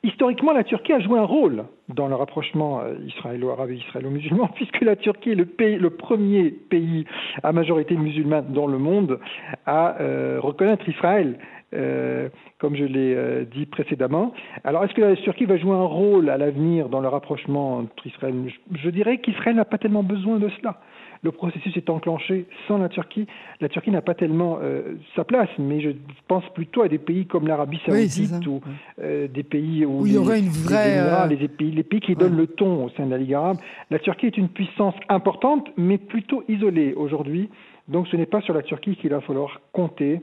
Historiquement, 0.02 0.54
la 0.54 0.64
Turquie 0.64 0.94
a 0.94 1.02
joué 1.02 1.20
un 1.20 1.26
rôle 1.26 1.66
dans 1.90 2.08
le 2.08 2.16
rapprochement 2.16 2.80
euh, 2.80 2.96
israélo-arabe 3.06 3.72
et 3.72 3.76
israélo-musulman, 3.76 4.48
puisque 4.56 4.80
la 4.80 4.96
Turquie 4.96 5.32
est 5.32 5.36
le, 5.36 5.46
pays, 5.46 5.76
le, 5.76 5.90
premier 5.90 6.52
pays 6.52 7.06
à 7.44 7.52
majorité 7.52 7.96
musulmane 7.96 8.54
dans 8.54 8.68
le 8.68 8.78
monde 8.78 9.20
à 9.66 10.00
euh, 10.00 10.40
reconnaître 10.42 10.88
Israël, 10.88 11.38
euh, 11.74 12.30
comme 12.60 12.76
je 12.76 12.84
l'ai 12.84 13.46
dit 13.46 13.66
précédemment. 13.66 14.34
Alors, 14.64 14.84
est-ce 14.84 14.94
que 14.94 15.02
la 15.02 15.16
Turquie 15.16 15.46
va 15.46 15.58
jouer 15.58 15.76
un 15.76 15.86
rôle 15.86 16.30
à 16.30 16.38
l'avenir 16.38 16.90
dans 16.90 17.00
le 17.00 17.08
rapprochement 17.08 17.78
entre 17.78 18.08
Israël 18.08 18.36
Je 18.74 18.90
dirais 18.90 19.20
qu'Israël 19.20 19.56
n'a 19.56 19.66
pas 19.66 19.78
tellement 19.78 20.04
besoin 20.04 20.38
de 20.38 20.50
cela 20.50 20.80
le 21.22 21.32
processus 21.32 21.76
est 21.76 21.90
enclenché 21.90 22.46
sans 22.68 22.78
la 22.78 22.90
Turquie. 22.90 23.28
La 23.60 23.70
Turquie 23.70 23.92
n'a 23.92 24.02
pas 24.02 24.14
tellement 24.14 24.60
euh, 24.62 24.96
sa 25.16 25.24
place, 25.24 25.50
mais 25.58 25.82
je 25.82 25.90
pense 26.28 26.44
plutôt 26.54 26.82
à 26.82 26.88
des 26.88 26.98
pays 26.98 27.26
comme 27.26 27.48
l'Arabie 27.48 27.80
Saoudite 27.86 28.46
ou 28.48 28.62
euh, 29.02 29.28
des 29.28 29.44
pays 29.44 29.86
où, 29.86 30.06
il 30.06 30.14
y 30.14 30.18
aurait 30.18 30.40
une 30.40 30.48
vraie. 30.48 30.98
Euh, 30.98 31.28
les, 31.28 31.48
pays, 31.48 31.72
les 31.72 31.84
pays 31.84 32.00
qui 32.00 32.16
donnent 32.16 32.38
le 32.38 32.48
ton 32.48 32.86
au 32.86 32.90
sein 32.90 33.06
de 33.06 33.12
la 33.12 33.18
Ligue 33.18 33.34
arabe. 33.34 33.58
La 33.92 34.00
Turquie 34.00 34.28
est 34.28 34.38
une 34.38 34.50
puissance 34.50 34.96
importante, 35.10 35.68
mais 35.78 35.98
plutôt 35.98 36.44
isolée 36.48 36.94
aujourd'hui. 36.94 37.50
Donc 37.88 38.08
ce 38.08 38.16
n'est 38.16 38.28
pas 38.28 38.42
sur 38.42 38.54
la 38.54 38.62
Turquie 38.62 38.96
qu'il 38.96 39.10
va 39.10 39.20
falloir 39.22 39.60
compter 39.74 40.22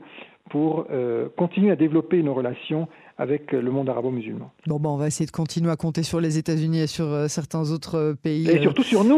pour 0.49 0.87
continuer 1.35 1.71
à 1.71 1.75
développer 1.75 2.23
nos 2.23 2.33
relations 2.33 2.87
avec 3.17 3.51
le 3.51 3.71
monde 3.71 3.89
arabo-musulman. 3.89 4.51
Bon, 4.67 4.79
ben, 4.79 4.89
on 4.89 4.97
va 4.97 5.07
essayer 5.07 5.25
de 5.25 5.31
continuer 5.31 5.71
à 5.71 5.75
compter 5.75 6.03
sur 6.03 6.21
les 6.21 6.37
États-Unis 6.37 6.81
et 6.81 6.87
sur 6.87 7.05
euh, 7.05 7.27
certains 7.27 7.71
autres 7.71 7.95
euh, 7.95 8.13
pays. 8.13 8.47
Et 8.49 8.61
surtout 8.61 8.83
sur 8.83 9.03
nous. 9.03 9.17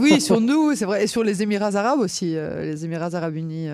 oui, 0.00 0.20
sur 0.20 0.40
nous, 0.40 0.74
c'est 0.74 0.84
vrai, 0.84 1.04
et 1.04 1.06
sur 1.06 1.24
les 1.24 1.42
Émirats 1.42 1.74
arabes 1.74 1.98
aussi, 1.98 2.36
euh, 2.36 2.62
les 2.62 2.84
Émirats 2.84 3.14
arabes 3.14 3.36
unis. 3.36 3.68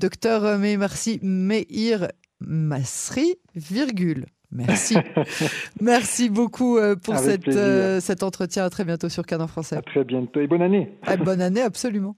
Docteur, 0.00 0.58
merci, 0.58 1.18
Meir 1.22 2.08
Masri, 2.40 3.36
virgule. 3.56 4.26
Merci. 4.50 4.96
Merci 5.82 6.30
beaucoup 6.30 6.78
pour 7.04 7.16
cette, 7.18 7.52
cet 8.00 8.22
entretien. 8.22 8.64
À 8.64 8.70
très 8.70 8.84
bientôt 8.84 9.10
sur 9.10 9.26
Canon 9.26 9.46
Français. 9.46 9.76
À 9.76 9.82
très 9.82 10.04
bientôt 10.04 10.40
et 10.40 10.46
bonne 10.46 10.62
année. 10.62 10.90
bonne 11.22 11.42
année, 11.42 11.60
absolument. 11.60 12.16